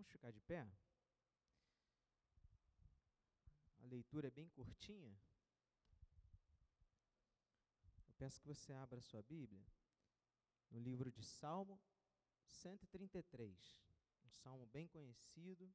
[0.00, 0.66] Vamos ficar de pé?
[3.82, 5.14] A leitura é bem curtinha.
[8.08, 9.62] Eu peço que você abra sua Bíblia
[10.70, 11.78] no livro de Salmo
[12.46, 13.78] 133,
[14.24, 15.70] um salmo bem conhecido.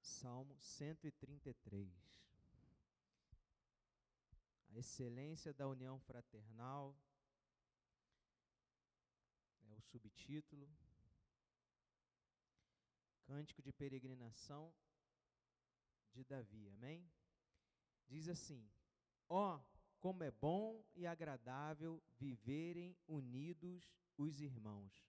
[0.00, 1.90] Salmo 133.
[4.68, 6.96] A excelência da união fraternal
[9.84, 10.68] subtítulo.
[13.24, 14.72] Cântico de peregrinação
[16.12, 16.68] de Davi.
[16.70, 17.10] Amém?
[18.06, 18.68] Diz assim:
[19.28, 19.64] Ó, oh,
[19.98, 25.08] como é bom e agradável viverem unidos os irmãos.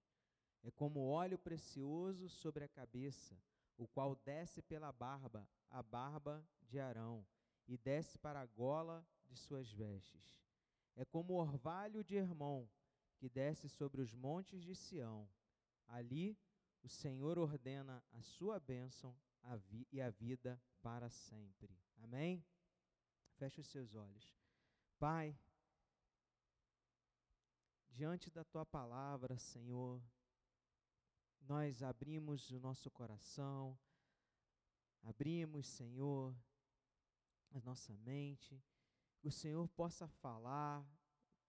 [0.63, 3.37] É como óleo precioso sobre a cabeça,
[3.77, 7.25] o qual desce pela barba, a barba de Arão,
[7.67, 10.41] e desce para a gola de suas vestes.
[10.95, 12.67] É como orvalho de Hermon,
[13.17, 15.27] que desce sobre os montes de Sião.
[15.87, 16.37] Ali
[16.83, 19.15] o Senhor ordena a sua bênção
[19.91, 21.77] e a vida para sempre.
[21.97, 22.43] Amém?
[23.37, 24.35] Feche os seus olhos.
[24.97, 25.37] Pai,
[27.89, 30.01] diante da tua palavra, Senhor,
[31.41, 33.77] nós abrimos o nosso coração,
[35.03, 36.35] abrimos, Senhor,
[37.51, 38.61] a nossa mente,
[39.21, 40.85] o Senhor possa falar,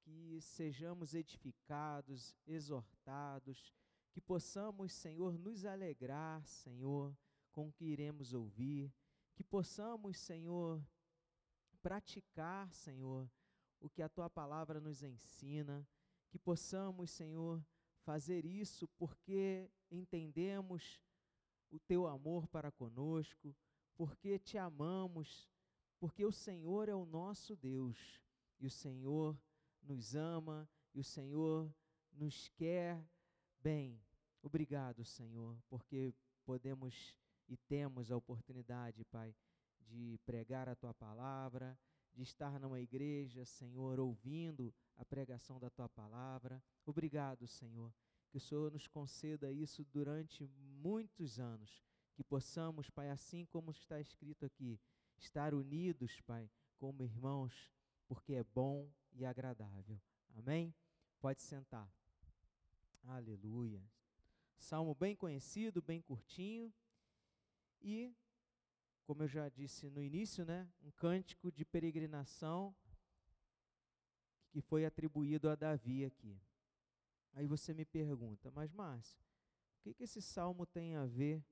[0.06, 3.74] que sejamos edificados, exortados,
[4.12, 7.12] que possamos, Senhor, nos alegrar, Senhor,
[7.50, 8.94] com o que iremos ouvir,
[9.34, 10.80] que possamos, Senhor,
[11.82, 13.28] praticar, Senhor,
[13.80, 15.84] o que a tua palavra nos ensina,
[16.28, 17.60] que possamos, Senhor,
[18.04, 21.02] fazer isso porque entendemos
[21.68, 23.56] o teu amor para conosco,
[23.96, 25.50] porque te amamos,
[25.98, 28.20] porque o Senhor é o nosso Deus
[28.60, 29.36] e o Senhor
[29.86, 31.72] nos ama e o Senhor
[32.12, 33.02] nos quer
[33.60, 34.00] bem.
[34.42, 36.14] Obrigado, Senhor, porque
[36.44, 37.16] podemos
[37.48, 39.34] e temos a oportunidade, Pai,
[39.80, 41.78] de pregar a tua palavra,
[42.12, 46.62] de estar numa igreja, Senhor, ouvindo a pregação da tua palavra.
[46.84, 47.92] Obrigado, Senhor,
[48.30, 51.82] que o Senhor nos conceda isso durante muitos anos,
[52.14, 54.80] que possamos, Pai, assim como está escrito aqui,
[55.18, 57.70] estar unidos, Pai, como irmãos,
[58.08, 60.00] porque é bom e agradável.
[60.36, 60.74] Amém?
[61.20, 61.90] Pode sentar.
[63.04, 63.82] Aleluia.
[64.58, 66.72] Salmo bem conhecido, bem curtinho.
[67.80, 68.14] E
[69.04, 72.74] como eu já disse no início, né, um cântico de peregrinação
[74.50, 76.40] que foi atribuído a Davi aqui.
[77.32, 79.22] Aí você me pergunta, mas Márcio,
[79.78, 81.44] o que, que esse salmo tem a ver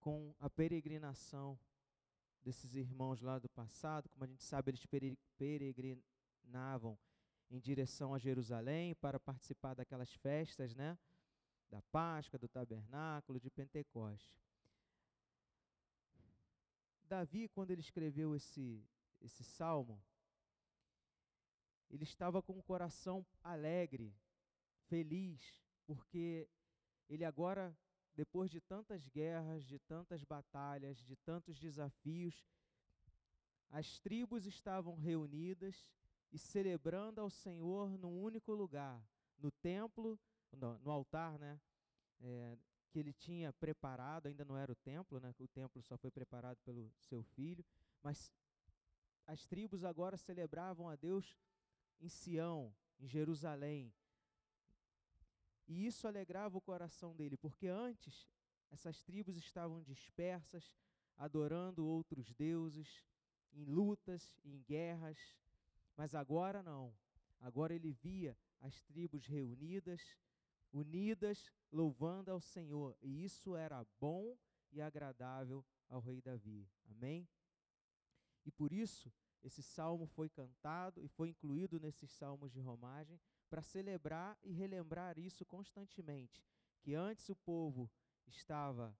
[0.00, 1.58] com a peregrinação
[2.42, 4.08] desses irmãos lá do passado?
[4.10, 4.84] Como a gente sabe, eles
[6.44, 6.98] peregrinavam
[7.50, 10.98] em direção a Jerusalém para participar daquelas festas, né?
[11.70, 14.38] Da Páscoa, do Tabernáculo, de Pentecostes.
[17.08, 18.84] Davi, quando ele escreveu esse,
[19.20, 20.02] esse salmo,
[21.90, 24.14] ele estava com o coração alegre,
[24.88, 26.48] feliz, porque
[27.08, 27.76] ele agora,
[28.14, 32.44] depois de tantas guerras, de tantas batalhas, de tantos desafios,
[33.70, 35.86] as tribos estavam reunidas
[36.34, 39.00] e celebrando ao Senhor num único lugar,
[39.38, 40.18] no templo,
[40.50, 41.60] no, no altar, né?
[42.20, 42.58] É,
[42.90, 45.32] que ele tinha preparado, ainda não era o templo, né?
[45.38, 47.64] o templo só foi preparado pelo seu filho,
[48.02, 48.32] mas
[49.26, 51.36] as tribos agora celebravam a Deus
[52.00, 53.92] em Sião, em Jerusalém.
[55.66, 58.28] E isso alegrava o coração dele, porque antes
[58.70, 60.72] essas tribos estavam dispersas,
[61.16, 63.04] adorando outros deuses,
[63.52, 65.18] em lutas, em guerras,
[65.96, 66.94] mas agora não.
[67.40, 70.16] Agora ele via as tribos reunidas,
[70.72, 72.96] unidas, louvando ao Senhor.
[73.02, 74.36] E isso era bom
[74.72, 76.68] e agradável ao rei Davi.
[76.86, 77.28] Amém?
[78.44, 79.12] E por isso,
[79.42, 85.18] esse salmo foi cantado e foi incluído nesses salmos de romagem para celebrar e relembrar
[85.18, 86.42] isso constantemente,
[86.80, 87.90] que antes o povo
[88.26, 88.96] estava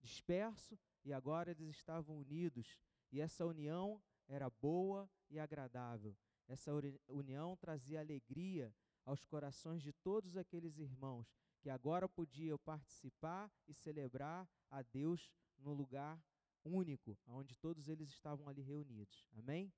[0.00, 2.78] disperso e agora eles estavam unidos,
[3.10, 6.16] e essa união era boa e agradável.
[6.46, 6.70] Essa
[7.08, 8.74] união trazia alegria
[9.04, 15.72] aos corações de todos aqueles irmãos que agora podiam participar e celebrar a Deus no
[15.72, 16.22] lugar
[16.64, 19.26] único, onde todos eles estavam ali reunidos.
[19.32, 19.72] Amém?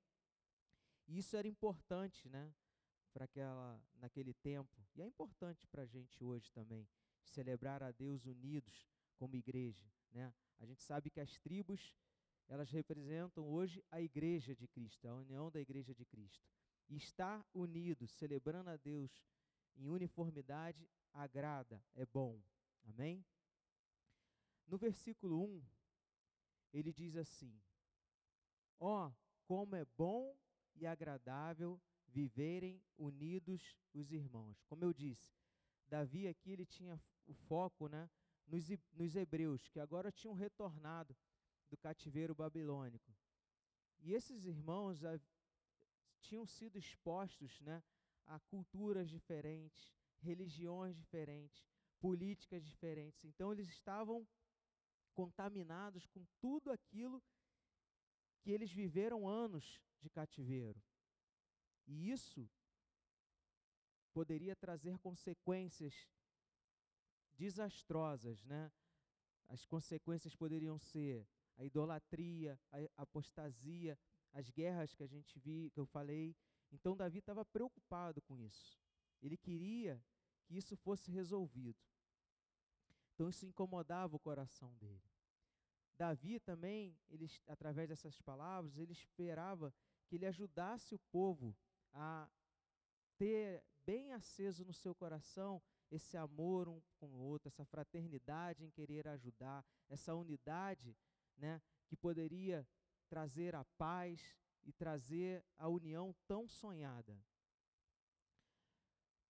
[1.07, 2.53] E isso era importante, né,
[3.13, 6.89] para aquela naquele tempo, e é importante para a gente hoje também
[7.23, 10.33] celebrar a Deus unidos como igreja, né?
[10.59, 11.95] A gente sabe que as tribos
[12.49, 16.49] elas representam hoje a igreja de Cristo, a união da igreja de Cristo.
[16.89, 19.25] Estar unidos, celebrando a Deus
[19.77, 22.41] em uniformidade, agrada, é bom.
[22.85, 23.25] Amém?
[24.67, 25.63] No versículo 1,
[26.73, 27.59] ele diz assim:
[28.79, 29.13] Ó, oh,
[29.47, 30.37] como é bom
[30.75, 34.63] e agradável viverem unidos os irmãos.
[34.65, 35.35] Como eu disse,
[35.89, 38.09] Davi aqui ele tinha o foco, né,
[38.47, 41.17] nos, nos hebreus que agora tinham retornado
[41.71, 43.15] do cativeiro babilônico.
[44.01, 45.19] E esses irmãos a,
[46.21, 47.83] tinham sido expostos, né,
[48.27, 51.65] a culturas diferentes, religiões diferentes,
[51.99, 53.25] políticas diferentes.
[53.25, 54.27] Então eles estavam
[55.15, 57.23] contaminados com tudo aquilo
[58.41, 60.83] que eles viveram anos de cativeiro.
[61.87, 62.49] E isso
[64.13, 66.09] poderia trazer consequências
[67.33, 68.71] desastrosas, né?
[69.49, 73.99] As consequências poderiam ser a idolatria, a apostasia,
[74.33, 76.37] as guerras que a gente viu, que eu falei.
[76.73, 78.79] Então Davi estava preocupado com isso.
[79.23, 80.03] Ele queria
[80.45, 81.79] que isso fosse resolvido.
[83.15, 85.03] Então isso incomodava o coração dele.
[85.97, 89.73] Davi também, ele, através dessas palavras, ele esperava
[90.07, 91.57] que ele ajudasse o povo
[91.93, 92.29] a
[93.17, 98.71] ter bem aceso no seu coração esse amor um com o outro, essa fraternidade em
[98.71, 100.97] querer ajudar, essa unidade,
[101.37, 102.67] né, que poderia
[103.09, 107.19] trazer a paz e trazer a união tão sonhada.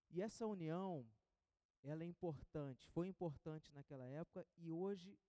[0.09, 1.05] E essa união,
[1.83, 5.19] ela é importante, foi importante naquela época e hoje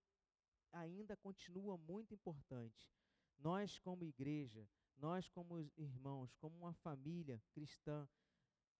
[0.71, 2.89] ainda continua muito importante.
[3.37, 8.07] Nós, como igreja, nós, como irmãos, como uma família cristã,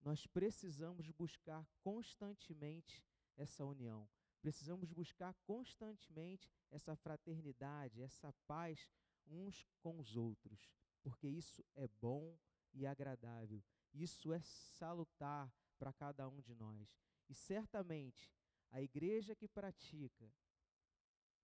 [0.01, 3.03] nós precisamos buscar constantemente
[3.35, 4.07] essa união.
[4.41, 8.89] Precisamos buscar constantemente essa fraternidade, essa paz
[9.27, 10.69] uns com os outros,
[11.01, 12.37] porque isso é bom
[12.73, 13.63] e agradável.
[13.93, 16.87] Isso é salutar para cada um de nós.
[17.29, 18.31] E certamente
[18.71, 20.31] a igreja que pratica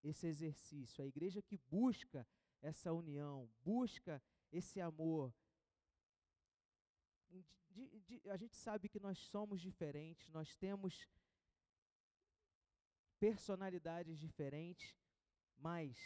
[0.04, 2.28] esse exercício, a igreja que busca
[2.62, 5.34] essa união, busca esse amor.
[7.70, 11.08] De, de, a gente sabe que nós somos diferentes, nós temos
[13.24, 14.94] personalidades diferentes,
[15.56, 15.98] mas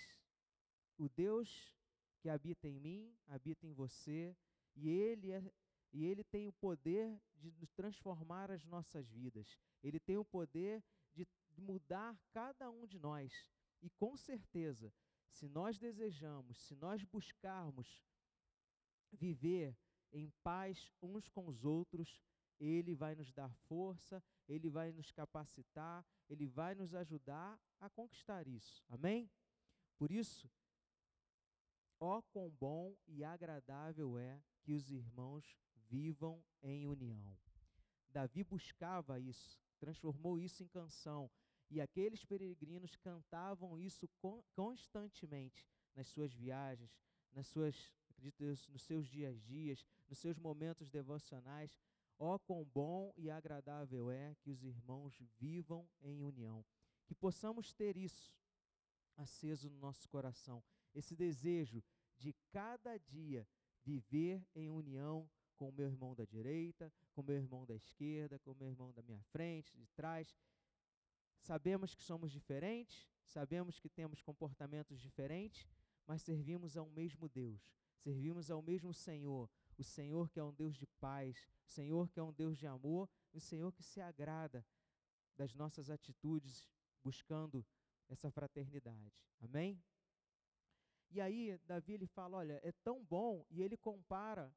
[0.99, 1.75] o Deus
[2.19, 4.37] que habita em mim, habita em você,
[4.75, 5.51] e Ele é,
[5.91, 9.57] e Ele tem o poder de transformar as nossas vidas.
[9.81, 10.83] Ele tem o poder
[11.15, 11.27] de
[11.57, 13.33] mudar cada um de nós.
[13.81, 14.93] E com certeza,
[15.31, 18.05] se nós desejamos, se nós buscarmos
[19.11, 19.75] viver
[20.11, 22.21] em paz uns com os outros,
[22.59, 28.47] Ele vai nos dar força, Ele vai nos capacitar, Ele vai nos ajudar a conquistar
[28.47, 28.83] isso.
[28.89, 29.29] Amém?
[29.97, 30.49] Por isso,
[31.99, 35.57] ó quão bom e agradável é que os irmãos
[35.87, 37.37] vivam em união.
[38.09, 41.29] Davi buscava isso, transformou isso em canção,
[41.69, 44.07] e aqueles peregrinos cantavam isso
[44.55, 46.97] constantemente nas suas viagens,
[47.33, 51.77] nas suas, acredito, nos seus dias a dias, nos seus momentos devocionais.
[52.19, 56.65] Ó oh, quão bom e agradável é que os irmãos vivam em união.
[57.05, 58.33] Que possamos ter isso
[59.15, 61.83] aceso no nosso coração, esse desejo
[62.17, 63.47] de cada dia
[63.83, 68.37] viver em união com o meu irmão da direita, com o meu irmão da esquerda,
[68.39, 70.35] com o meu irmão da minha frente, de trás,
[71.39, 75.65] Sabemos que somos diferentes, sabemos que temos comportamentos diferentes,
[76.05, 77.61] mas servimos ao mesmo Deus,
[77.95, 82.19] servimos ao mesmo Senhor, o Senhor que é um Deus de paz, o Senhor que
[82.19, 84.65] é um Deus de amor, o Senhor que se agrada
[85.35, 86.67] das nossas atitudes
[87.03, 87.65] buscando
[88.09, 89.23] essa fraternidade.
[89.39, 89.81] Amém?
[91.09, 94.53] E aí, Davi ele fala: olha, é tão bom, e ele compara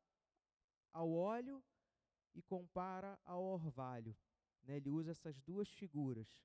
[0.93, 1.63] ao óleo
[2.35, 4.17] e compara ao orvalho.
[4.63, 4.77] Né?
[4.77, 6.43] Ele usa essas duas figuras.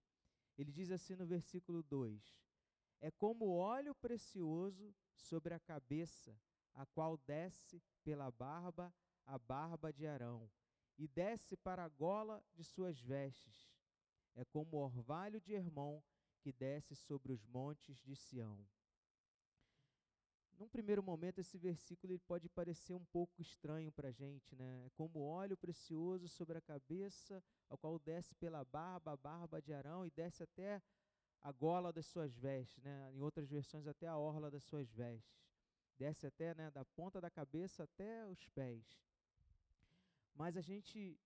[0.57, 2.39] Ele diz assim no versículo 2:
[3.01, 6.37] É como óleo precioso sobre a cabeça,
[6.75, 8.93] a qual desce pela barba
[9.25, 10.49] a barba de Arão,
[10.97, 13.73] e desce para a gola de suas vestes.
[14.35, 16.01] É como o orvalho de Hermon
[16.39, 18.67] que desce sobre os montes de Sião.
[20.57, 24.85] Num primeiro momento, esse versículo ele pode parecer um pouco estranho para a gente, né?
[24.85, 29.73] É como óleo precioso sobre a cabeça, ao qual desce pela barba, a barba de
[29.73, 30.81] Arão, e desce até
[31.41, 33.11] a gola das suas vestes, né?
[33.13, 35.44] Em outras versões, até a orla das suas vestes.
[35.97, 38.99] Desce até, né, da ponta da cabeça até os pés.
[40.33, 41.17] Mas a gente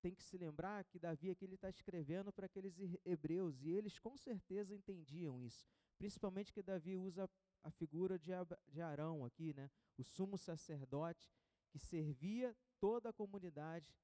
[0.00, 3.98] tem que se lembrar que Davi aqui ele está escrevendo para aqueles hebreus, e eles
[3.98, 5.66] com certeza entendiam isso.
[5.96, 7.28] Principalmente que Davi usa
[7.62, 8.30] a figura de,
[8.68, 9.70] de Arão aqui, né?
[9.96, 11.32] o sumo sacerdote
[11.70, 13.94] que servia toda a comunidade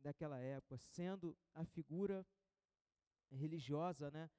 [0.00, 2.26] daquela época, sendo a figura
[3.30, 4.30] religiosa, né,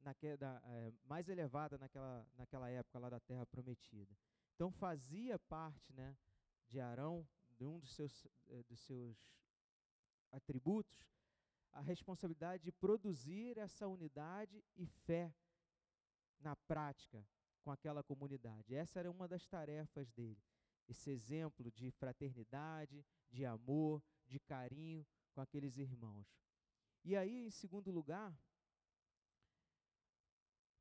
[0.00, 4.16] naque, da, é, mais elevada naquela, naquela época lá da Terra Prometida.
[4.56, 6.16] Então fazia parte, né,
[6.66, 9.30] de Arão, de um dos seus, eh, dos seus
[10.32, 11.06] atributos,
[11.72, 15.30] a responsabilidade de produzir essa unidade e fé
[16.40, 17.22] na prática
[17.60, 18.74] com aquela comunidade.
[18.74, 20.42] Essa era uma das tarefas dele.
[20.88, 26.26] Esse exemplo de fraternidade, de amor, de carinho com aqueles irmãos.
[27.04, 28.34] E aí, em segundo lugar,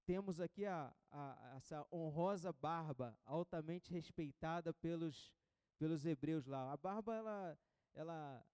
[0.06, 5.34] temos aqui a, a, essa honrosa barba, altamente respeitada pelos,
[5.78, 6.72] pelos hebreus lá.
[6.72, 7.58] A barba, ela,
[7.94, 8.46] ela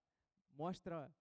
[0.51, 1.13] mostra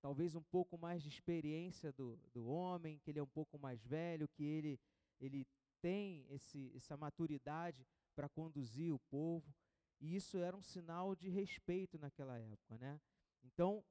[0.00, 3.84] talvez um pouco mais de experiência do, do homem, que ele é um pouco mais
[3.84, 4.78] velho, que ele,
[5.20, 5.46] ele
[5.80, 9.54] tem esse, essa maturidade para conduzir o povo.
[10.00, 13.00] E isso era um sinal de respeito naquela época, né?
[13.42, 13.84] Então,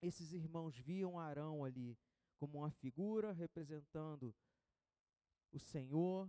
[0.00, 1.98] esses irmãos viam Arão ali
[2.38, 4.34] como uma figura representando
[5.52, 6.28] o Senhor,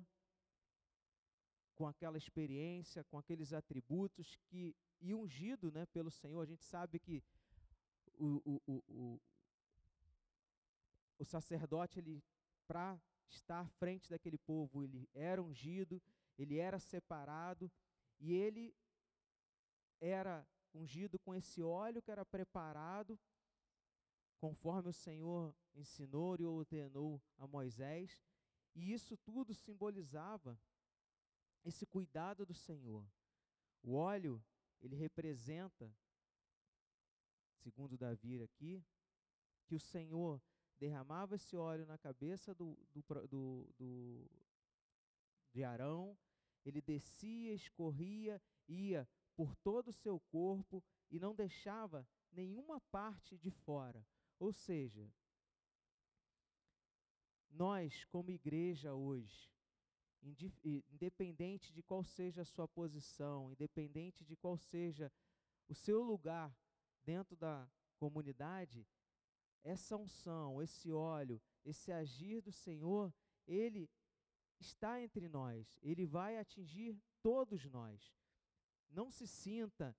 [1.76, 6.42] com aquela experiência, com aqueles atributos que e ungido, né, pelo Senhor.
[6.42, 7.24] A gente sabe que
[8.18, 9.22] o, o, o, o,
[11.18, 12.24] o sacerdote ele
[12.68, 13.00] para
[13.30, 16.02] estar à frente daquele povo, ele era ungido,
[16.38, 17.72] ele era separado
[18.20, 18.76] e ele
[20.02, 23.18] era ungido com esse óleo que era preparado
[24.40, 28.24] conforme o Senhor ensinou e ordenou a Moisés,
[28.76, 30.60] e isso tudo simbolizava
[31.66, 33.06] esse cuidado do Senhor.
[33.82, 34.44] O óleo,
[34.82, 35.94] ele representa,
[37.58, 38.84] segundo Davi aqui,
[39.66, 40.42] que o Senhor
[40.78, 44.30] derramava esse óleo na cabeça do, do, do, do
[45.52, 46.18] de Arão,
[46.66, 53.50] ele descia, escorria, ia por todo o seu corpo e não deixava nenhuma parte de
[53.50, 54.06] fora.
[54.38, 55.12] Ou seja,
[57.50, 59.50] nós, como igreja hoje,
[60.92, 65.12] independente de qual seja a sua posição, independente de qual seja
[65.68, 66.56] o seu lugar
[67.04, 68.86] dentro da comunidade,
[69.64, 73.14] essa unção, esse óleo, esse agir do Senhor,
[73.48, 73.90] ele
[74.60, 78.14] está entre nós, ele vai atingir todos nós.
[78.90, 79.96] Não se sinta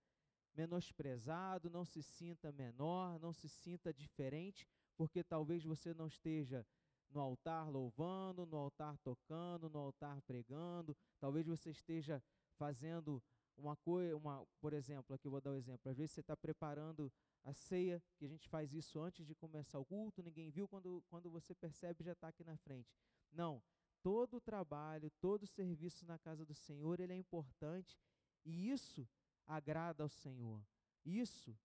[0.54, 4.66] menosprezado, não se sinta menor, não se sinta diferente,
[4.96, 6.66] porque talvez você não esteja
[7.10, 12.22] no altar louvando, no altar tocando, no altar pregando, talvez você esteja
[12.56, 13.22] fazendo
[13.56, 16.36] uma coisa, uma, por exemplo, aqui eu vou dar um exemplo, às vezes você está
[16.36, 17.12] preparando
[17.44, 21.02] a ceia, que a gente faz isso antes de começar o culto, ninguém viu, quando,
[21.08, 22.94] quando você percebe já está aqui na frente.
[23.32, 23.62] Não,
[24.02, 27.98] todo o trabalho, todo o serviço na casa do Senhor, ele é importante
[28.44, 29.08] e isso
[29.46, 30.62] agrada ao Senhor.
[31.04, 31.56] Isso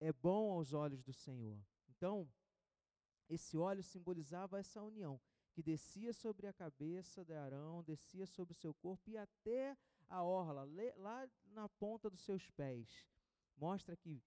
[0.00, 1.58] é bom aos olhos do Senhor.
[1.88, 2.28] Então,
[3.28, 5.20] esse óleo simbolizava essa união
[5.52, 9.76] que descia sobre a cabeça de Arão, descia sobre o seu corpo e até
[10.08, 13.06] a orla, lá na ponta dos seus pés.
[13.56, 14.22] Mostra que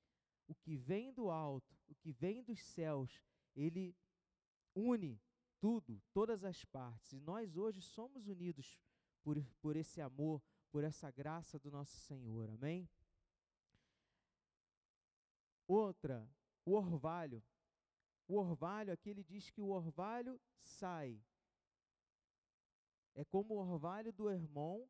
[0.48, 3.24] o que vem do alto, o que vem dos céus,
[3.56, 3.96] ele
[4.76, 5.22] une
[5.60, 7.14] tudo, todas as partes.
[7.14, 8.78] E nós hoje somos unidos
[9.24, 10.42] por, por esse amor,
[10.72, 12.50] por essa graça do nosso Senhor.
[12.50, 12.90] Amém?
[15.68, 16.28] Outra,
[16.66, 17.42] o orvalho.
[18.32, 21.22] O orvalho, aqui ele diz que o orvalho sai.
[23.14, 24.88] É como o orvalho do Hermon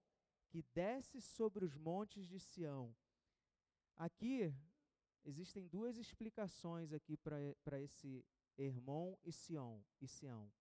[0.48, 2.95] que desce sobre os montes de Sião.
[3.98, 4.53] Aqui
[5.25, 8.24] existem duas explicações aqui para esse
[8.55, 10.53] Hermon e Sião, e Sião.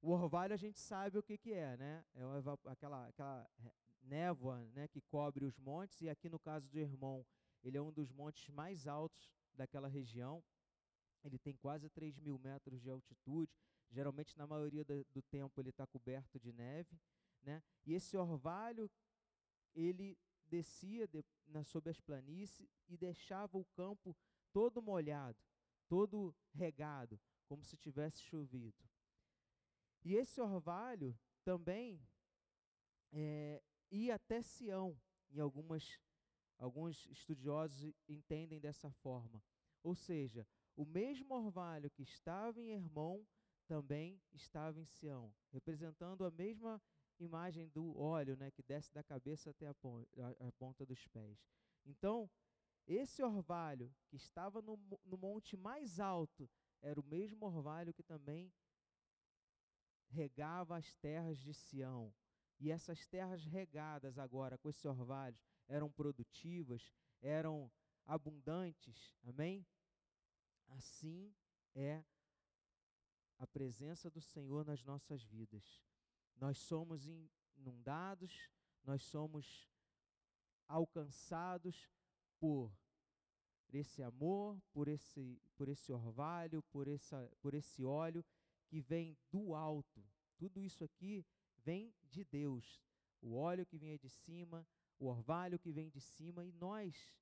[0.00, 2.04] O orvalho a gente sabe o que, que é, né?
[2.14, 2.22] É
[2.70, 3.50] aquela, aquela
[4.02, 7.24] névoa né, que cobre os montes, e aqui no caso do Hermon,
[7.64, 10.44] ele é um dos montes mais altos daquela região.
[11.24, 13.50] Ele tem quase 3 mil metros de altitude.
[13.90, 17.00] Geralmente, na maioria do, do tempo, ele está coberto de neve.
[17.42, 17.62] Né?
[17.84, 18.90] E esse orvalho,
[19.74, 24.16] ele descia de, na, as planícies e deixava o campo
[24.52, 25.38] todo molhado,
[25.88, 28.82] todo regado, como se tivesse chovido.
[30.04, 32.06] E esse orvalho também
[33.12, 34.98] é, ia até Sião,
[35.30, 35.98] e algumas,
[36.58, 39.42] alguns estudiosos entendem dessa forma.
[39.82, 43.24] Ou seja, o mesmo orvalho que estava em Hermon
[43.66, 46.82] também estava em Sião, representando a mesma
[47.18, 50.08] imagem do óleo né, que desce da cabeça até a, ponta,
[50.40, 51.38] a, ponta dos pés.
[51.84, 52.30] Então,
[52.86, 56.50] esse orvalho que estava no, no monte mais alto
[56.82, 58.52] era o mesmo orvalho que também
[60.08, 62.12] regava as terras de Sião.
[62.60, 67.70] E essas terras regadas agora com esses orvalhos eram produtivas, eram
[68.04, 69.14] abundantes.
[69.24, 69.66] Amém?
[70.68, 71.34] Assim
[71.74, 72.04] é
[73.38, 75.82] a presença do Senhor nas nossas vidas.
[76.36, 77.06] Nós somos
[77.56, 78.50] inundados,
[78.84, 79.68] nós somos
[80.66, 81.88] alcançados
[82.38, 82.72] por
[83.72, 88.24] esse amor, por esse, por esse orvalho, por, essa, por esse óleo
[88.66, 90.04] que vem do alto.
[90.36, 91.24] Tudo isso aqui
[91.58, 92.82] vem de Deus.
[93.20, 94.66] O óleo que vem de cima,
[94.98, 97.14] o orvalho que vem de cima, e nós,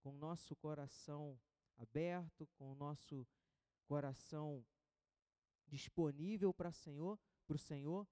[0.00, 1.38] com nosso coração
[1.76, 3.26] aberto, com o nosso
[3.86, 4.64] coração
[5.66, 8.06] disponível para Senhor, para o Senhor,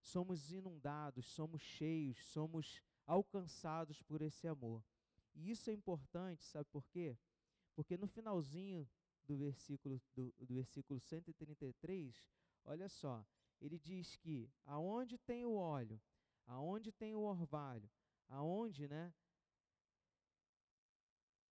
[0.00, 4.82] somos inundados, somos cheios, somos alcançados por esse amor.
[5.34, 7.16] E isso é importante, sabe por quê?
[7.74, 8.88] Porque no finalzinho
[9.26, 12.24] do versículo, do, do versículo 133,
[12.64, 13.24] olha só,
[13.60, 16.00] ele diz que aonde tem o óleo,
[16.46, 17.90] aonde tem o orvalho,
[18.28, 19.12] aonde, né,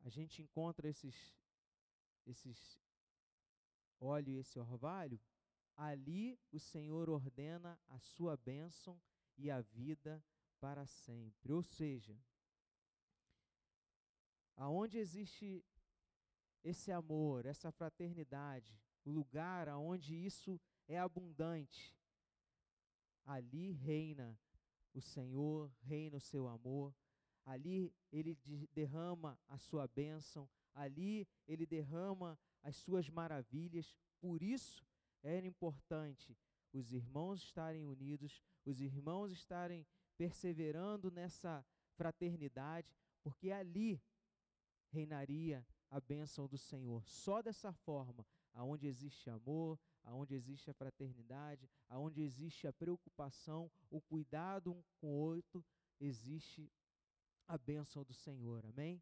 [0.02, 1.36] a gente encontra esses,
[2.26, 2.80] esses
[4.00, 5.20] óleo e esse orvalho,
[5.76, 9.02] ali o Senhor ordena a sua bênção
[9.38, 10.24] e a vida
[10.60, 11.52] para sempre.
[11.52, 12.18] Ou seja,
[14.56, 15.66] aonde existe
[16.64, 21.98] esse amor, essa fraternidade, o lugar aonde isso é abundante,
[23.26, 24.40] ali reina
[24.94, 26.96] o Senhor, reina o seu amor,
[27.46, 28.38] ali ele
[28.72, 33.96] derrama a sua bênção, ali ele derrama as suas maravilhas.
[34.20, 34.86] Por isso
[35.22, 36.38] era importante
[36.74, 39.86] os irmãos estarem unidos, os irmãos estarem
[40.18, 44.02] perseverando nessa fraternidade, porque ali
[44.90, 47.08] reinaria a bênção do Senhor.
[47.08, 54.02] Só dessa forma, aonde existe amor, aonde existe a fraternidade, aonde existe a preocupação, o
[54.02, 55.64] cuidado um com o outro,
[56.00, 56.72] existe
[57.48, 58.66] a bênção do Senhor.
[58.66, 59.02] Amém?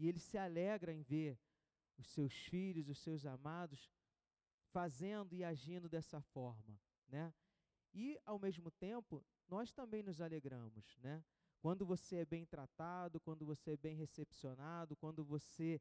[0.00, 1.38] E ele se alegra em ver
[1.98, 3.92] os seus filhos, os seus amados,
[4.72, 7.34] fazendo e agindo dessa forma, né?
[7.92, 11.22] E ao mesmo tempo, nós também nos alegramos, né?
[11.60, 15.78] Quando você é bem tratado, quando você é bem recepcionado, quando você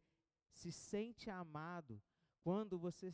[0.51, 2.01] se sente amado,
[2.43, 3.09] quando você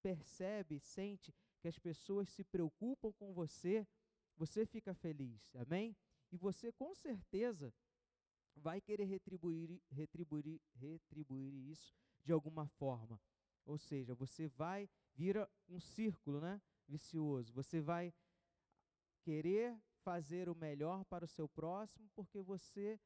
[0.00, 3.86] percebe, sente que as pessoas se preocupam com você,
[4.34, 5.94] você fica feliz, amém?
[6.30, 7.70] E você com certeza
[8.56, 13.20] vai querer retribuir, retribuir, retribuir isso de alguma forma.
[13.64, 17.52] Ou seja, você vai vira um círculo, né, vicioso.
[17.52, 18.12] Você vai
[19.22, 22.98] querer fazer o melhor para o seu próximo porque você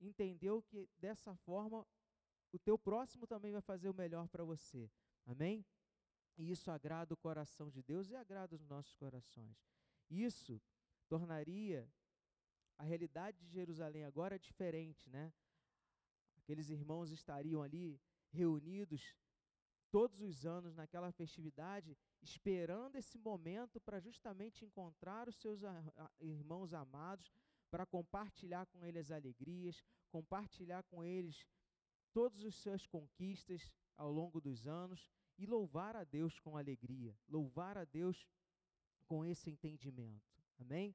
[0.00, 1.86] entendeu que dessa forma
[2.52, 4.90] o teu próximo também vai fazer o melhor para você.
[5.24, 5.64] Amém?
[6.36, 9.56] E isso agrada o coração de Deus e agrada os nossos corações.
[10.10, 10.60] Isso
[11.08, 11.90] tornaria
[12.78, 15.32] a realidade de Jerusalém agora diferente, né?
[16.36, 19.14] Aqueles irmãos estariam ali reunidos
[19.90, 25.60] todos os anos naquela festividade, esperando esse momento para justamente encontrar os seus
[26.20, 27.32] irmãos amados,
[27.70, 31.46] para compartilhar com eles alegrias, compartilhar com eles
[32.12, 35.08] todas as suas conquistas ao longo dos anos
[35.38, 38.26] e louvar a Deus com alegria, louvar a Deus
[39.06, 40.42] com esse entendimento.
[40.58, 40.94] Amém?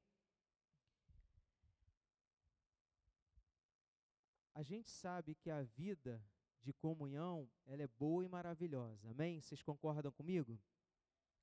[4.60, 6.22] A gente sabe que a vida
[6.60, 9.08] de comunhão, ela é boa e maravilhosa.
[9.08, 9.40] Amém?
[9.40, 10.60] Vocês concordam comigo?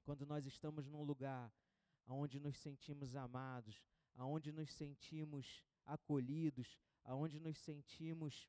[0.03, 1.51] Quando nós estamos num lugar
[2.07, 8.47] onde nos sentimos amados, aonde nos sentimos acolhidos, aonde nos sentimos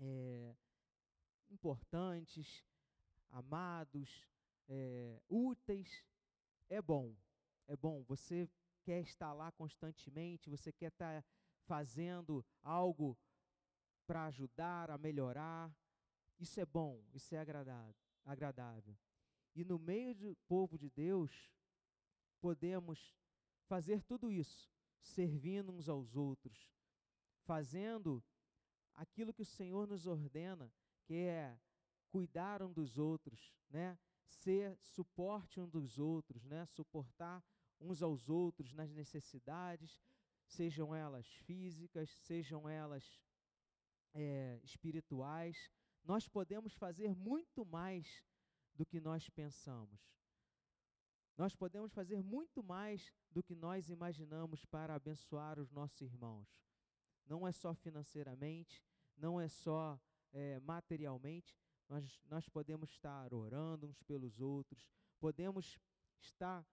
[0.00, 0.56] é,
[1.48, 2.64] importantes,
[3.30, 4.26] amados,
[4.68, 6.04] é, úteis,
[6.68, 7.14] é bom.
[7.68, 8.02] É bom.
[8.08, 8.50] Você
[8.82, 11.24] quer estar lá constantemente, você quer estar
[11.64, 13.16] fazendo algo
[14.06, 15.74] para ajudar, a melhorar.
[16.38, 17.38] Isso é bom, isso é
[18.24, 18.96] agradável.
[19.54, 21.50] E no meio do povo de Deus,
[22.40, 23.16] podemos
[23.66, 26.70] fazer tudo isso, servindo uns aos outros,
[27.44, 28.22] fazendo
[28.94, 30.72] aquilo que o Senhor nos ordena,
[31.04, 31.58] que é
[32.10, 33.98] cuidar um dos outros, né?
[34.28, 36.66] Ser suporte um dos outros, né?
[36.66, 37.44] Suportar
[37.80, 39.98] uns aos outros nas necessidades,
[40.46, 43.20] sejam elas físicas, sejam elas
[44.16, 45.70] é, espirituais,
[46.02, 48.24] nós podemos fazer muito mais
[48.74, 50.00] do que nós pensamos.
[51.36, 56.48] Nós podemos fazer muito mais do que nós imaginamos para abençoar os nossos irmãos.
[57.26, 58.82] Não é só financeiramente,
[59.16, 60.00] não é só
[60.32, 61.54] é, materialmente,
[61.88, 64.88] nós, nós podemos estar orando uns pelos outros,
[65.20, 65.78] podemos
[66.18, 66.66] estar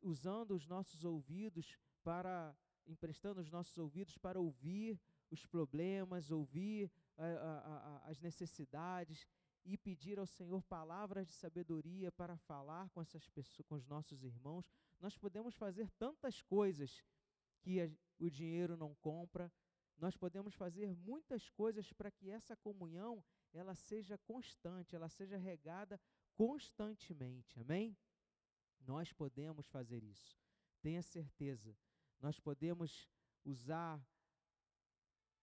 [0.00, 4.98] usando os nossos ouvidos para, emprestando os nossos ouvidos para ouvir
[5.30, 9.26] os problemas, ouvir a, a, a, as necessidades
[9.64, 14.22] e pedir ao Senhor palavras de sabedoria para falar com essas pessoas, com os nossos
[14.24, 14.64] irmãos.
[14.98, 17.02] Nós podemos fazer tantas coisas
[17.60, 17.78] que
[18.18, 19.52] o dinheiro não compra.
[19.98, 26.00] Nós podemos fazer muitas coisas para que essa comunhão ela seja constante, ela seja regada
[26.34, 27.58] constantemente.
[27.60, 27.96] Amém?
[28.80, 30.38] Nós podemos fazer isso.
[30.80, 31.76] Tenha certeza.
[32.18, 33.08] Nós podemos
[33.44, 34.02] usar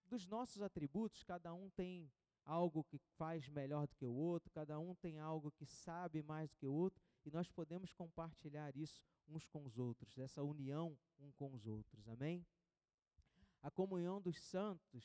[0.08, 2.10] dos nossos atributos, cada um tem
[2.44, 6.50] algo que faz melhor do que o outro, cada um tem algo que sabe mais
[6.50, 10.98] do que o outro, e nós podemos compartilhar isso uns com os outros, essa união
[11.20, 12.08] um com os outros.
[12.08, 12.46] Amém?
[13.62, 15.04] A comunhão dos santos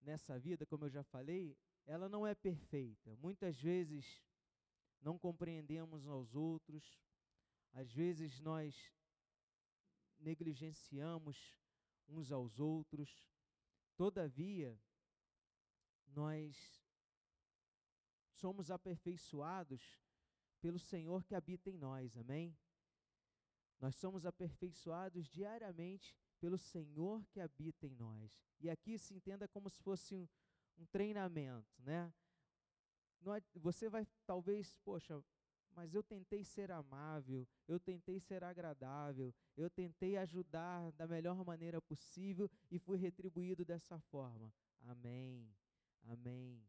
[0.00, 1.56] nessa vida, como eu já falei,
[1.86, 3.14] ela não é perfeita.
[3.16, 4.22] Muitas vezes
[5.00, 6.98] não compreendemos aos outros,
[7.72, 8.92] às vezes nós
[10.18, 11.56] negligenciamos
[12.08, 13.10] uns aos outros.
[13.96, 14.78] Todavia,
[16.06, 16.82] nós
[18.30, 19.98] somos aperfeiçoados
[20.60, 22.56] pelo Senhor que habita em nós, amém?
[23.78, 28.30] Nós somos aperfeiçoados diariamente pelo Senhor que habita em nós.
[28.60, 30.28] E aqui se entenda como se fosse um,
[30.78, 32.12] um treinamento, né?
[33.54, 35.22] Você vai talvez, poxa,
[35.76, 41.82] mas eu tentei ser amável, eu tentei ser agradável, eu tentei ajudar da melhor maneira
[41.82, 44.50] possível e fui retribuído dessa forma.
[44.80, 45.54] Amém.
[46.04, 46.66] Amém.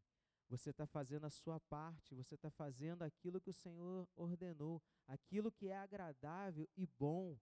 [0.49, 5.51] Você está fazendo a sua parte, você está fazendo aquilo que o Senhor ordenou, aquilo
[5.51, 7.37] que é agradável e bom.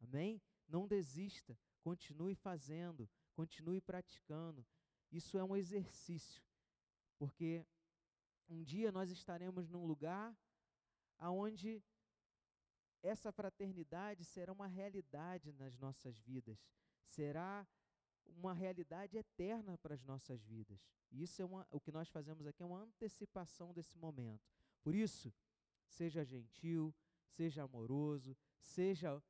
[0.00, 0.40] Amém?
[0.68, 4.64] Não desista, continue fazendo, continue praticando.
[5.10, 6.44] Isso é um exercício,
[7.18, 7.64] porque
[8.48, 10.36] um dia nós estaremos num lugar
[11.18, 11.82] aonde
[13.02, 16.58] essa fraternidade será uma realidade nas nossas vidas,
[17.06, 17.66] será
[18.26, 20.80] uma realidade eterna para as nossas vidas.
[21.10, 24.46] E isso é uma, o que nós fazemos aqui é uma antecipação desse momento.
[24.82, 25.32] Por isso,
[25.86, 26.94] seja gentil,
[27.26, 29.22] seja amoroso, seja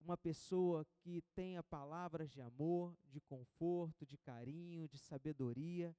[0.00, 5.94] uma pessoa que tenha palavras de amor, de conforto, de carinho, de sabedoria.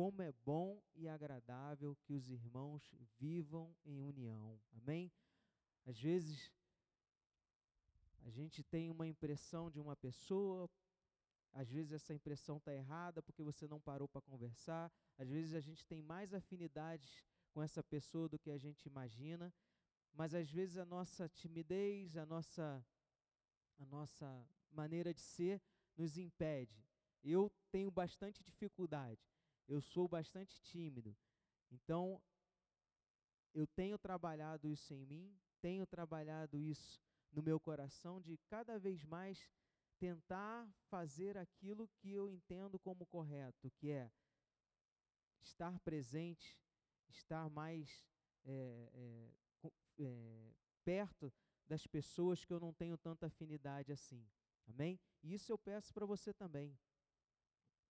[0.00, 4.58] Como é bom e agradável que os irmãos vivam em união.
[4.72, 5.12] Amém?
[5.84, 6.50] Às vezes
[8.24, 10.70] a gente tem uma impressão de uma pessoa,
[11.52, 14.90] às vezes essa impressão está errada porque você não parou para conversar.
[15.18, 19.52] Às vezes a gente tem mais afinidades com essa pessoa do que a gente imagina,
[20.14, 22.82] mas às vezes a nossa timidez, a nossa
[23.78, 25.60] a nossa maneira de ser
[25.94, 26.82] nos impede.
[27.22, 29.29] Eu tenho bastante dificuldade.
[29.70, 31.16] Eu sou bastante tímido.
[31.70, 32.20] Então
[33.54, 39.04] eu tenho trabalhado isso em mim, tenho trabalhado isso no meu coração de cada vez
[39.04, 39.48] mais
[40.00, 44.10] tentar fazer aquilo que eu entendo como correto, que é
[45.40, 46.58] estar presente,
[47.08, 48.04] estar mais
[48.44, 48.90] é,
[49.62, 50.54] é, é,
[50.84, 51.32] perto
[51.68, 54.26] das pessoas que eu não tenho tanta afinidade assim.
[54.66, 54.98] Amém?
[55.22, 56.76] E isso eu peço para você também.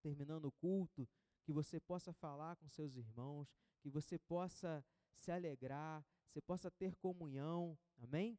[0.03, 1.09] Terminando o culto,
[1.43, 4.85] que você possa falar com seus irmãos, que você possa
[5.17, 7.79] se alegrar, você possa ter comunhão.
[7.99, 8.39] Amém?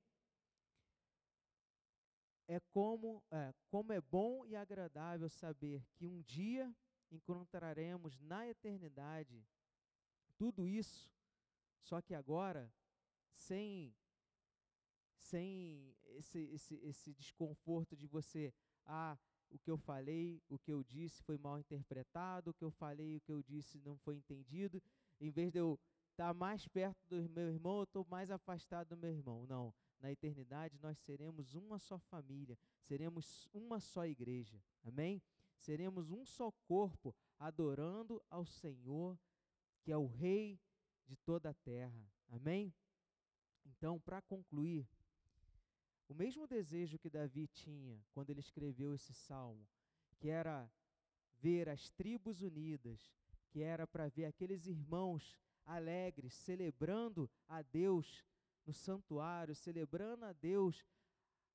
[2.51, 6.75] é como é, como é bom e agradável saber que um dia
[7.09, 9.47] encontraremos na eternidade
[10.37, 11.09] tudo isso,
[11.81, 12.69] só que agora
[13.33, 13.95] sem
[15.17, 18.53] sem esse, esse, esse desconforto de você,
[18.85, 19.17] ah,
[19.51, 23.17] o que eu falei, o que eu disse foi mal interpretado, o que eu falei,
[23.17, 24.81] o que eu disse não foi entendido.
[25.19, 25.79] Em vez de eu
[26.11, 29.45] estar tá mais perto do meu irmão, eu estou mais afastado do meu irmão.
[29.47, 34.61] Não, na eternidade nós seremos uma só família, seremos uma só igreja.
[34.83, 35.21] Amém?
[35.57, 39.17] Seremos um só corpo adorando ao Senhor,
[39.83, 40.59] que é o Rei
[41.05, 42.09] de toda a terra.
[42.29, 42.73] Amém?
[43.65, 44.87] Então, para concluir,
[46.11, 49.65] o mesmo desejo que Davi tinha quando ele escreveu esse salmo,
[50.17, 50.69] que era
[51.39, 52.99] ver as tribos unidas,
[53.49, 58.25] que era para ver aqueles irmãos alegres, celebrando a Deus
[58.65, 60.85] no santuário, celebrando a Deus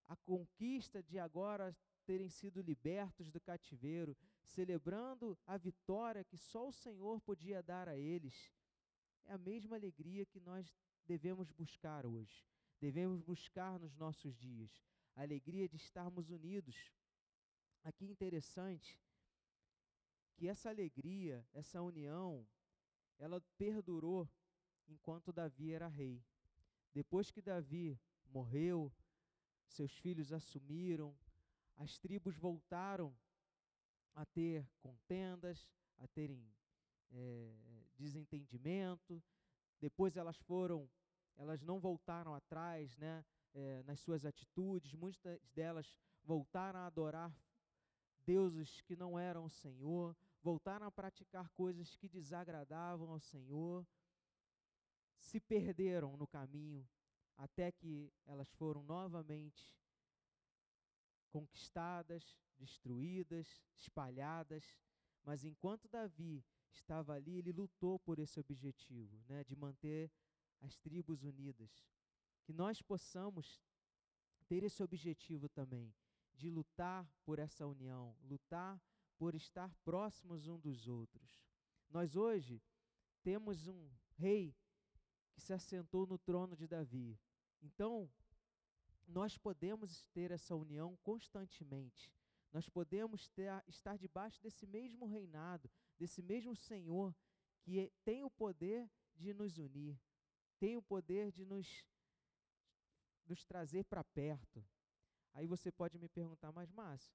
[0.09, 6.73] a conquista de agora terem sido libertos do cativeiro, celebrando a vitória que só o
[6.73, 8.51] Senhor podia dar a eles.
[9.27, 12.47] É a mesma alegria que nós devemos buscar hoje,
[12.81, 14.71] devemos buscar nos nossos dias,
[15.15, 16.93] a alegria de estarmos unidos.
[17.83, 19.01] Aqui interessante
[20.35, 22.47] que essa alegria, essa união,
[23.19, 24.29] ela perdurou
[24.87, 26.23] enquanto Davi era rei.
[26.93, 28.93] Depois que Davi morreu,
[29.67, 31.17] seus filhos assumiram,
[31.77, 33.17] as tribos voltaram
[34.15, 36.43] a ter contendas, a terem
[37.11, 37.55] é,
[37.97, 39.23] desentendimento.
[39.81, 40.89] Depois elas foram,
[41.37, 44.95] elas não voltaram atrás, né, é, nas suas atitudes.
[44.95, 45.95] Muitas delas
[46.25, 47.35] voltaram a adorar
[48.25, 53.87] deuses que não eram o Senhor, voltaram a praticar coisas que desagradavam ao Senhor,
[55.19, 56.87] se perderam no caminho
[57.37, 59.77] até que elas foram novamente
[61.31, 64.65] conquistadas, destruídas, espalhadas.
[65.23, 70.11] Mas enquanto Davi estava ali, ele lutou por esse objetivo, né, de manter
[70.61, 71.85] as tribos unidas.
[72.43, 73.61] Que nós possamos
[74.47, 75.95] ter esse objetivo também,
[76.35, 78.81] de lutar por essa união, lutar
[79.19, 81.43] por estar próximos um dos outros.
[81.91, 82.63] Nós hoje
[83.23, 84.55] temos um rei
[85.33, 87.19] que se assentou no trono de Davi.
[87.61, 88.11] Então,
[89.07, 92.13] nós podemos ter essa união constantemente.
[92.53, 97.15] Nós podemos ter, estar debaixo desse mesmo reinado, desse mesmo Senhor
[97.61, 100.01] que tem o poder de nos unir,
[100.59, 101.85] tem o poder de nos,
[103.27, 104.65] nos trazer para perto.
[105.33, 107.15] Aí você pode me perguntar, mas Márcio,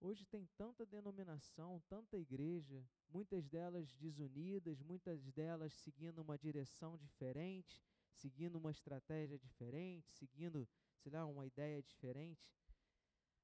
[0.00, 7.82] hoje tem tanta denominação, tanta igreja, muitas delas desunidas, muitas delas seguindo uma direção diferente,
[8.12, 10.68] seguindo uma estratégia diferente, seguindo
[10.98, 12.52] sei lá, uma ideia diferente.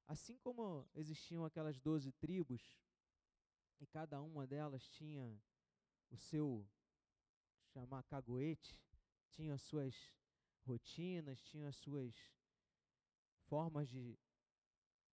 [0.07, 2.77] Assim como existiam aquelas doze tribos,
[3.79, 5.41] e cada uma delas tinha
[6.09, 6.67] o seu,
[7.73, 8.79] chamar cagoete,
[9.29, 9.93] tinha as suas
[10.63, 12.13] rotinas, tinha as suas
[13.47, 14.17] formas de,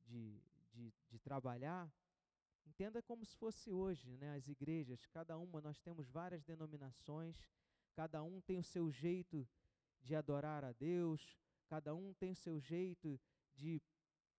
[0.07, 1.93] de, de, de trabalhar,
[2.67, 4.35] entenda como se fosse hoje, né?
[4.35, 7.37] As igrejas, cada uma, nós temos várias denominações,
[7.95, 9.47] cada um tem o seu jeito
[10.01, 13.21] de adorar a Deus, cada um tem o seu jeito
[13.55, 13.81] de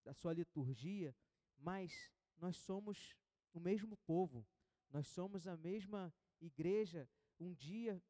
[0.06, 1.16] a sua liturgia,
[1.58, 3.16] mas nós somos
[3.54, 4.46] o mesmo povo,
[4.90, 7.08] nós somos a mesma igreja,
[7.40, 8.02] um dia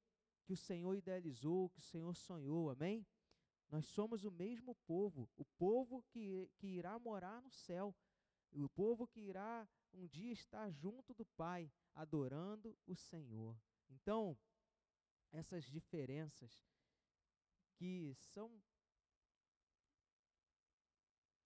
[0.44, 3.06] que o Senhor idealizou, que o Senhor sonhou, amém?
[3.70, 7.96] Nós somos o mesmo povo, o povo que, que irá morar no céu,
[8.52, 13.58] o povo que irá um dia estar junto do Pai, adorando o Senhor.
[13.90, 14.38] Então,
[15.32, 16.64] essas diferenças
[17.74, 18.62] que são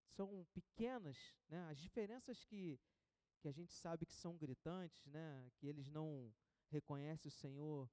[0.08, 1.64] são pequenas, né?
[1.70, 2.80] As diferenças que
[3.40, 5.50] que a gente sabe que são gritantes, né?
[5.58, 6.34] Que eles não
[6.70, 7.90] reconhecem o Senhor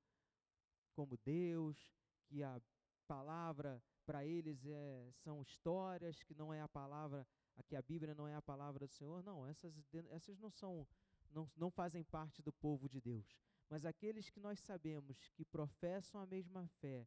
[0.94, 1.92] como Deus,
[2.26, 2.60] que a
[3.06, 7.26] palavra para eles é, são histórias, que não é a palavra,
[7.66, 9.22] que a Bíblia não é a palavra do Senhor.
[9.22, 9.74] Não, essas,
[10.10, 10.86] essas não são,
[11.30, 13.36] não, não fazem parte do povo de Deus.
[13.68, 17.06] Mas aqueles que nós sabemos que professam a mesma fé,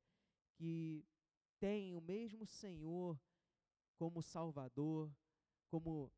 [0.55, 1.05] que
[1.59, 3.19] têm o mesmo Senhor
[3.95, 5.11] como Salvador,
[5.69, 6.11] como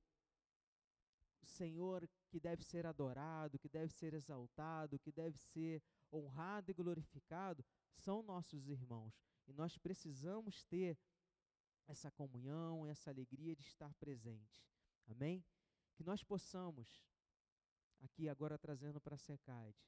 [1.44, 7.63] Senhor que deve ser adorado, que deve ser exaltado, que deve ser honrado e glorificado,
[7.95, 9.22] são nossos irmãos.
[9.48, 10.98] E nós precisamos ter
[11.88, 14.63] essa comunhão, essa alegria de estar presente.
[15.08, 15.43] Amém?
[15.95, 17.04] Que nós possamos,
[18.00, 19.84] aqui agora trazendo para a Secade,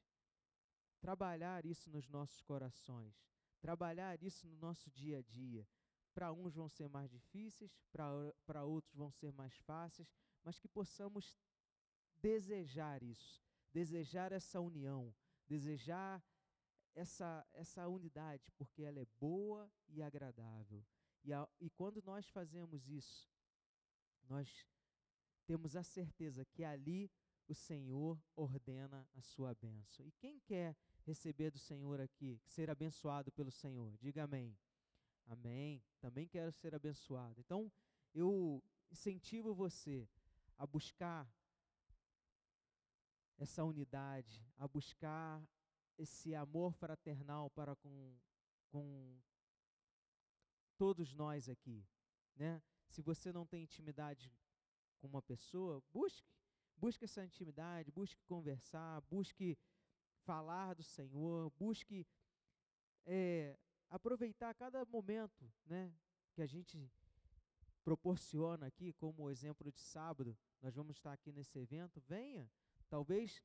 [0.99, 3.15] trabalhar isso nos nossos corações,
[3.60, 5.67] trabalhar isso no nosso dia a dia,
[6.13, 10.12] para uns vão ser mais difíceis, para outros vão ser mais fáceis,
[10.43, 11.39] mas que possamos
[12.17, 15.13] desejar isso, desejar essa união,
[15.51, 16.23] desejar
[16.95, 20.85] essa, essa unidade, porque ela é boa e agradável.
[21.23, 23.29] E, a, e quando nós fazemos isso,
[24.29, 24.65] nós
[25.45, 27.11] temos a certeza que ali
[27.47, 30.05] o Senhor ordena a sua bênção.
[30.05, 33.97] E quem quer receber do Senhor aqui, ser abençoado pelo Senhor?
[33.97, 34.57] Diga amém.
[35.25, 35.83] Amém.
[35.99, 37.41] Também quero ser abençoado.
[37.41, 37.69] Então,
[38.13, 40.07] eu incentivo você
[40.57, 41.29] a buscar
[43.41, 45.43] essa unidade, a buscar
[45.97, 48.15] esse amor fraternal para com,
[48.69, 49.19] com
[50.77, 51.84] todos nós aqui,
[52.36, 52.62] né?
[52.88, 54.32] Se você não tem intimidade
[54.99, 56.32] com uma pessoa, busque,
[56.77, 59.58] busque essa intimidade, busque conversar, busque
[60.23, 62.06] falar do Senhor, busque
[63.08, 63.58] é,
[63.89, 65.91] aproveitar cada momento, né,
[66.34, 66.91] que a gente
[67.84, 72.47] proporciona aqui, como o exemplo de sábado, nós vamos estar aqui nesse evento, venha.
[72.91, 73.41] Talvez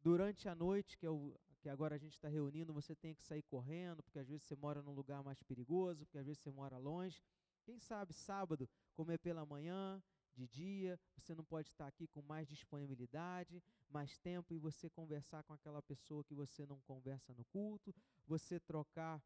[0.00, 3.22] durante a noite, que, é o, que agora a gente está reunindo, você tenha que
[3.22, 6.50] sair correndo, porque às vezes você mora num lugar mais perigoso, porque às vezes você
[6.50, 7.22] mora longe.
[7.62, 10.02] Quem sabe sábado, como é pela manhã,
[10.34, 15.42] de dia, você não pode estar aqui com mais disponibilidade, mais tempo e você conversar
[15.44, 17.94] com aquela pessoa que você não conversa no culto,
[18.26, 19.22] você trocar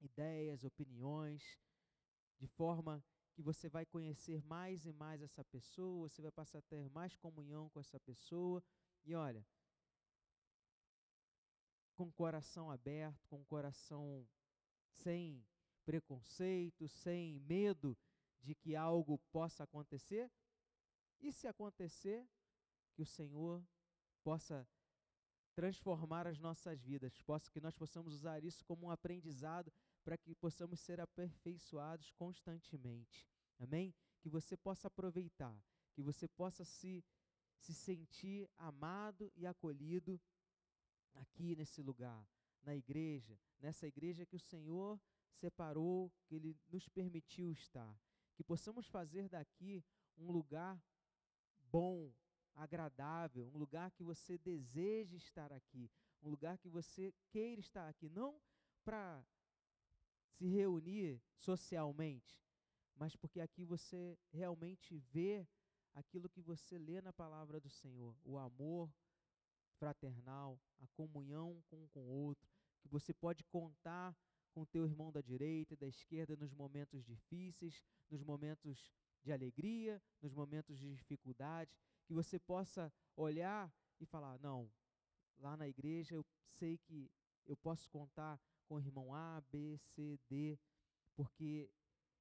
[0.00, 1.56] ideias, opiniões,
[2.36, 6.62] de forma que você vai conhecer mais e mais essa pessoa, você vai passar a
[6.62, 8.62] ter mais comunhão com essa pessoa.
[9.04, 9.44] E olha,
[11.94, 14.26] com o coração aberto, com o coração
[14.88, 15.44] sem
[15.84, 17.96] preconceito, sem medo
[18.42, 20.30] de que algo possa acontecer.
[21.20, 22.26] E se acontecer,
[22.94, 23.62] que o Senhor
[24.22, 24.66] possa
[25.54, 29.72] transformar as nossas vidas, possa que nós possamos usar isso como um aprendizado
[30.04, 33.28] para que possamos ser aperfeiçoados constantemente.
[33.58, 33.94] Amém?
[34.20, 35.56] Que você possa aproveitar,
[35.92, 37.04] que você possa se
[37.60, 40.20] se sentir amado e acolhido
[41.14, 42.26] aqui nesse lugar,
[42.62, 47.94] na igreja, nessa igreja que o Senhor separou, que Ele nos permitiu estar.
[48.34, 49.84] Que possamos fazer daqui
[50.16, 50.82] um lugar
[51.70, 52.12] bom,
[52.54, 55.90] agradável, um lugar que você deseje estar aqui,
[56.22, 58.40] um lugar que você queira estar aqui, não
[58.84, 59.24] para
[60.40, 62.42] se reunir socialmente,
[62.96, 65.46] mas porque aqui você realmente vê
[65.92, 68.90] aquilo que você lê na palavra do Senhor, o amor
[69.78, 72.48] fraternal, a comunhão com com o outro,
[72.80, 74.16] que você pode contar
[74.50, 78.90] com teu irmão da direita e da esquerda nos momentos difíceis, nos momentos
[79.22, 81.70] de alegria, nos momentos de dificuldade,
[82.06, 84.72] que você possa olhar e falar: não,
[85.36, 87.10] lá na igreja eu sei que
[87.44, 90.56] eu posso contar com o irmão A, B, C, D,
[91.16, 91.68] porque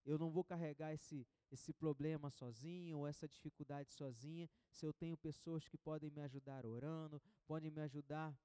[0.03, 5.15] eu não vou carregar esse, esse problema sozinho ou essa dificuldade sozinha, se eu tenho
[5.15, 8.35] pessoas que podem me ajudar orando, podem me ajudar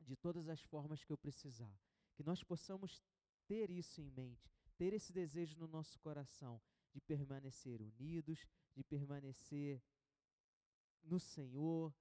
[0.00, 1.72] de todas as formas que eu precisar.
[2.16, 3.00] Que nós possamos
[3.46, 9.80] ter isso em mente, ter esse desejo no nosso coração de permanecer unidos, de permanecer
[11.04, 11.94] no Senhor,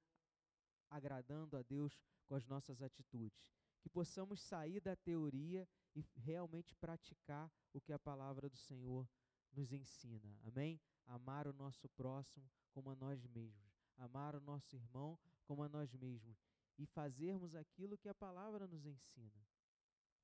[0.89, 3.58] agradando a Deus com as nossas atitudes.
[3.81, 9.07] Que possamos sair da teoria e realmente praticar o que a palavra do Senhor
[9.51, 10.37] nos ensina.
[10.43, 10.79] Amém?
[11.05, 13.73] Amar o nosso próximo como a nós mesmos.
[13.97, 16.37] Amar o nosso irmão como a nós mesmos.
[16.77, 19.45] E fazermos aquilo que a palavra nos ensina,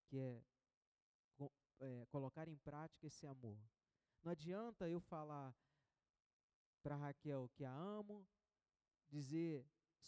[0.05, 0.41] que é,
[1.79, 3.59] é colocar em prática esse amor.
[4.23, 5.53] Não adianta eu falar
[6.81, 8.25] para Raquel que a amo,
[9.09, 9.67] dizer,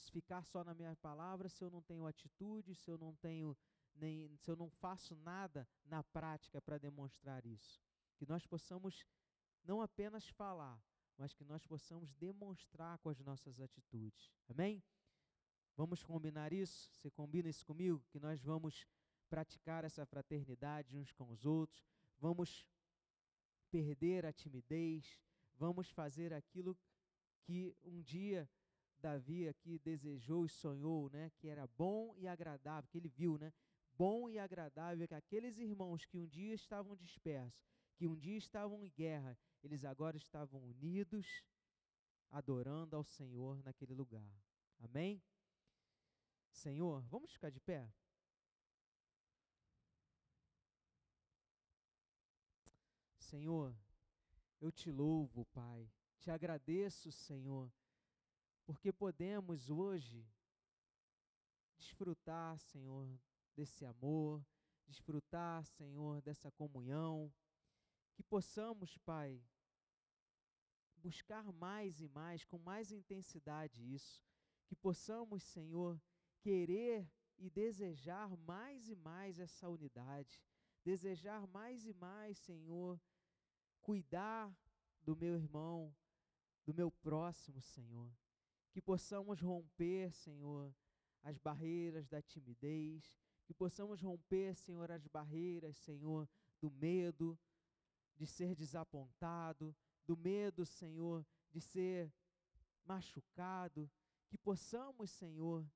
[0.10, 3.58] ficar só na minha palavra se eu não tenho atitude, se eu não tenho
[3.96, 7.82] nem se eu não faço nada na prática para demonstrar isso.
[8.16, 9.06] Que nós possamos
[9.64, 10.82] não apenas falar,
[11.18, 14.32] mas que nós possamos demonstrar com as nossas atitudes.
[14.48, 14.84] Amém?
[15.76, 16.90] Vamos combinar isso?
[16.94, 18.04] Você combina isso comigo?
[18.10, 18.86] Que nós vamos
[19.30, 21.84] praticar essa fraternidade uns com os outros,
[22.18, 22.66] vamos
[23.70, 25.20] perder a timidez,
[25.56, 26.78] vamos fazer aquilo
[27.42, 28.50] que um dia
[29.00, 33.54] Davi aqui desejou e sonhou, né, que era bom e agradável, que ele viu, né,
[33.94, 38.84] bom e agradável que aqueles irmãos que um dia estavam dispersos, que um dia estavam
[38.84, 41.44] em guerra, eles agora estavam unidos,
[42.30, 44.30] adorando ao Senhor naquele lugar.
[44.80, 45.22] Amém?
[46.52, 47.92] Senhor, vamos ficar de pé?
[53.20, 53.76] Senhor,
[54.62, 57.72] eu te louvo, Pai, te agradeço, Senhor,
[58.68, 60.30] porque podemos hoje
[61.78, 63.10] desfrutar, Senhor,
[63.56, 64.46] desse amor,
[64.86, 67.34] desfrutar, Senhor, dessa comunhão,
[68.14, 69.42] que possamos, Pai,
[70.98, 74.22] buscar mais e mais, com mais intensidade isso,
[74.66, 75.98] que possamos, Senhor,
[76.42, 80.44] querer e desejar mais e mais essa unidade,
[80.84, 83.00] desejar mais e mais, Senhor,
[83.82, 84.54] cuidar
[85.02, 85.96] do meu irmão,
[86.66, 88.12] do meu próximo, Senhor.
[88.78, 90.72] Que possamos romper, Senhor,
[91.24, 96.30] as barreiras da timidez, que possamos romper, Senhor, as barreiras, Senhor,
[96.62, 97.36] do medo
[98.16, 99.76] de ser desapontado,
[100.06, 102.14] do medo, Senhor, de ser
[102.86, 103.90] machucado,
[104.28, 105.68] que possamos, Senhor,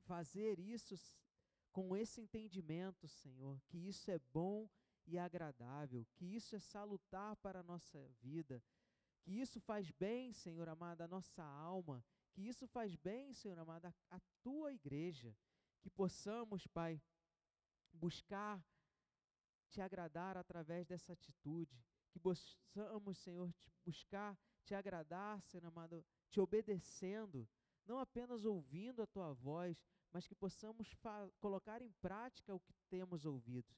[0.00, 0.94] fazer isso
[1.72, 4.68] com esse entendimento, Senhor, que isso é bom
[5.06, 8.62] e agradável, que isso é salutar para a nossa vida,
[9.22, 13.92] que isso faz bem, Senhor amado, a nossa alma, que isso faz bem, Senhor amado,
[14.10, 15.34] a tua igreja,
[15.80, 17.00] que possamos, Pai,
[17.92, 18.62] buscar
[19.70, 26.40] te agradar através dessa atitude, que possamos, Senhor, te buscar te agradar, Senhor amado, te
[26.40, 27.48] obedecendo,
[27.84, 30.94] não apenas ouvindo a tua voz, mas que possamos
[31.40, 33.74] colocar em prática o que temos ouvido.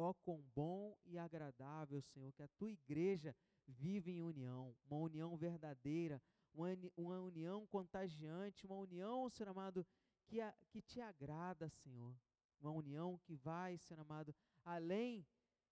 [0.00, 3.34] Ó, oh, quão bom e agradável, Senhor, que a tua igreja
[3.66, 6.22] vive em união, uma união verdadeira,
[6.54, 9.84] uma, união contagiante, uma união, Senhor amado,
[10.24, 12.14] que, a, que te agrada, Senhor.
[12.60, 14.32] Uma união que vai, Senhor amado,
[14.64, 15.26] além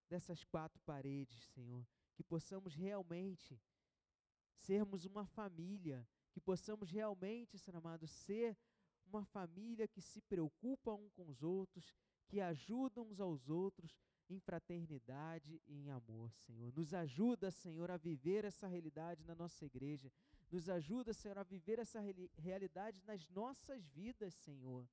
[0.09, 1.87] dessas quatro paredes, Senhor.
[2.16, 3.57] que possamos realmente
[4.57, 8.59] sermos uma família, que possamos realmente, Senhor amado, ser
[9.07, 11.95] uma família que se preocupa um com os outros,
[12.27, 13.97] que ajuda uns aos outros
[14.29, 16.72] em fraternidade e em amor, Senhor.
[16.72, 20.12] Nos ajuda, Senhor, a viver essa realidade na nossa igreja.
[20.51, 22.01] Nos ajuda, Senhor, a viver essa
[22.37, 24.89] realidade nas nossas vidas, Senhor,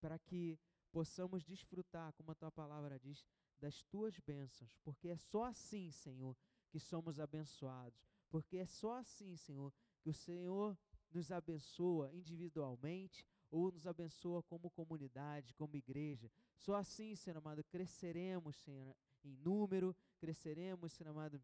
[0.00, 0.58] para que
[0.90, 3.24] possamos desfrutar, como a tua palavra diz,
[3.58, 6.36] das tuas bênçãos, porque é só assim, Senhor,
[6.68, 10.78] que somos abençoados, porque é só assim, Senhor, que o Senhor
[11.10, 16.30] nos abençoa individualmente ou nos abençoa como comunidade, como igreja.
[16.56, 21.42] Só assim, Senhor amado, cresceremos, Senhor, em número, cresceremos, Senhor amado,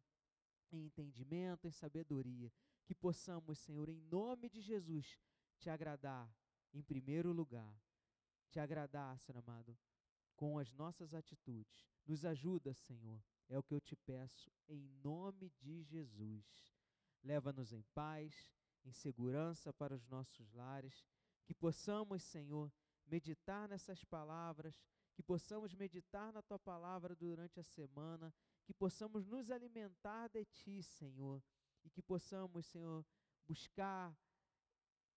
[0.70, 2.52] em entendimento, em sabedoria.
[2.84, 5.18] Que possamos, Senhor, em nome de Jesus,
[5.58, 6.32] te agradar
[6.72, 7.80] em primeiro lugar.
[8.50, 9.76] Te agradar, Senhor amado,
[10.36, 11.86] com as nossas atitudes.
[12.06, 16.74] Nos ajuda, Senhor, é o que eu te peço, em nome de Jesus.
[17.22, 18.52] Leva-nos em paz,
[18.84, 21.06] em segurança para os nossos lares,
[21.52, 22.72] que possamos, Senhor,
[23.06, 24.82] meditar nessas palavras,
[25.12, 28.32] que possamos meditar na tua palavra durante a semana,
[28.64, 31.42] que possamos nos alimentar de ti, Senhor,
[31.84, 33.04] e que possamos, Senhor,
[33.46, 34.16] buscar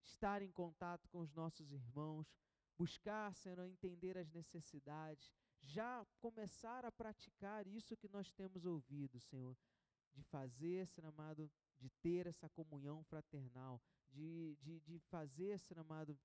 [0.02, 2.30] estar em contato com os nossos irmãos,
[2.76, 5.32] buscar, Senhor, entender as necessidades,
[5.62, 9.56] já começar a praticar isso que nós temos ouvido, Senhor,
[10.12, 13.80] de fazer, Senhor amado, de ter essa comunhão fraternal,
[14.16, 16.18] de, de, de fazer, Senhor amado,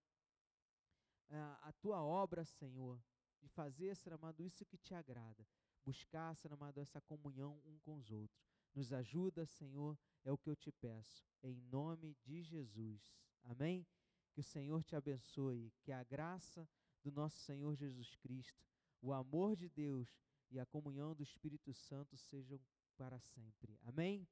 [1.30, 3.02] a, a tua obra, Senhor,
[3.42, 5.46] de fazer, Senhor amado, isso que te agrada,
[5.84, 8.42] buscar, Senhor amado, essa comunhão um com os outros.
[8.74, 13.14] Nos ajuda, Senhor, é o que eu te peço, em nome de Jesus.
[13.44, 13.86] Amém?
[14.32, 16.68] Que o Senhor te abençoe, que a graça
[17.04, 18.64] do nosso Senhor Jesus Cristo,
[19.02, 20.18] o amor de Deus
[20.50, 22.60] e a comunhão do Espírito Santo sejam
[22.96, 23.78] para sempre.
[23.84, 24.26] Amém?